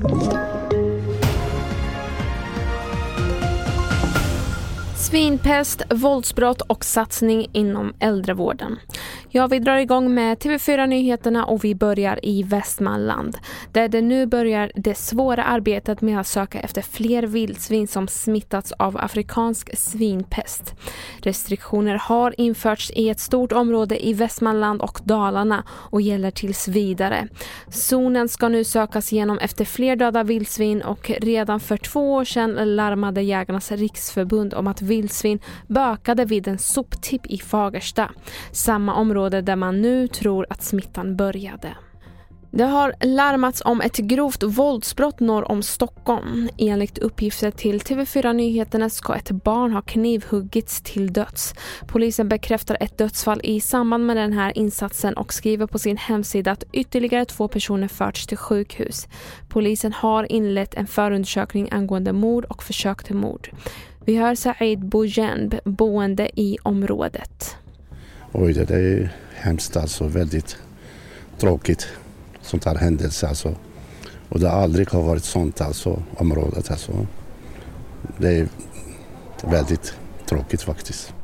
[0.00, 0.27] Thank you.
[5.10, 8.78] Svinpest, våldsbrott och satsning inom äldrevården.
[9.30, 13.38] Ja, vi drar igång med TV4 Nyheterna och vi börjar i Västmanland
[13.72, 18.72] där det nu börjar det svåra arbetet med att söka efter fler vildsvin som smittats
[18.72, 20.74] av afrikansk svinpest.
[21.18, 27.28] Restriktioner har införts i ett stort område i Västmanland och Dalarna och gäller tills vidare.
[27.68, 32.76] Zonen ska nu sökas igenom efter fler döda vildsvin och redan för två år sedan
[32.76, 34.97] larmade Jägarnas riksförbund om att vildsvin
[35.66, 38.10] bökade vid en soptipp i Fagersta,
[38.52, 41.76] samma område där man nu tror att smittan började.
[42.50, 46.48] Det har larmats om ett grovt våldsbrott norr om Stockholm.
[46.58, 51.54] Enligt uppgifter till TV4 Nyheterna ska ett barn ha knivhuggits till döds.
[51.86, 56.50] Polisen bekräftar ett dödsfall i samband med den här insatsen och skriver på sin hemsida
[56.50, 59.08] att ytterligare två personer förts till sjukhus.
[59.48, 63.50] Polisen har inlett en förundersökning angående mord och försök till mord.
[64.04, 67.56] Vi hör Said Boujend, boende i området.
[68.32, 70.06] Oj, det är hemskt alltså.
[70.06, 70.56] Väldigt
[71.38, 71.88] tråkigt
[72.48, 73.54] sånt här händelse alltså.
[74.28, 76.92] Och det har aldrig har varit sånt alltså, området alltså.
[78.16, 78.48] Det är
[79.44, 79.94] väldigt
[80.26, 81.14] tråkigt faktiskt.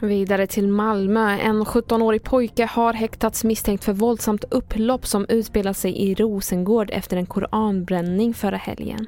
[0.00, 1.38] Vidare till Malmö.
[1.38, 7.16] En 17-årig pojke har häktats misstänkt för våldsamt upplopp som utspelat sig i Rosengård efter
[7.16, 9.06] en koranbränning förra helgen.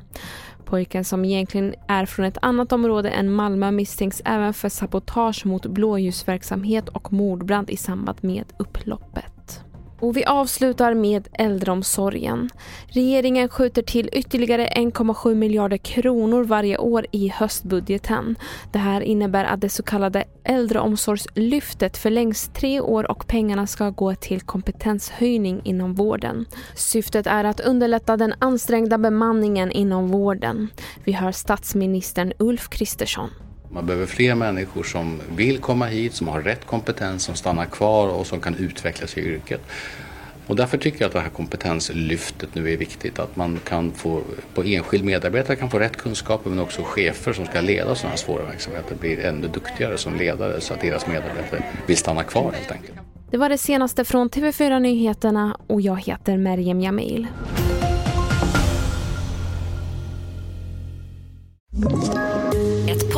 [0.65, 5.67] Pojken som egentligen är från ett annat område än Malmö misstänks även för sabotage mot
[5.67, 9.38] blåljusverksamhet och mordbrand i samband med upploppet.
[10.01, 12.51] Och vi avslutar med äldreomsorgen.
[12.87, 18.37] Regeringen skjuter till ytterligare 1,7 miljarder kronor varje år i höstbudgeten.
[18.73, 24.15] Det här innebär att det så kallade äldreomsorgslyftet förlängs tre år och pengarna ska gå
[24.15, 26.47] till kompetenshöjning inom vården.
[26.75, 30.69] Syftet är att underlätta den ansträngda bemanningen inom vården.
[31.05, 33.31] Vi hör statsministern Ulf Kristersson.
[33.73, 38.09] Man behöver fler människor som vill komma hit, som har rätt kompetens, som stannar kvar
[38.09, 39.61] och som kan utvecklas i yrket.
[40.47, 43.19] Och därför tycker jag att det här kompetenslyftet nu är viktigt.
[43.19, 44.23] Att man kan få,
[44.55, 48.17] på enskild medarbetare kan få rätt kunskaper men också chefer som ska leda sådana här
[48.17, 52.73] svåra verksamheter blir ännu duktigare som ledare så att deras medarbetare vill stanna kvar helt
[52.73, 52.99] enkelt.
[53.31, 57.27] Det var det senaste från TV4 Nyheterna och jag heter Merjem Jamil.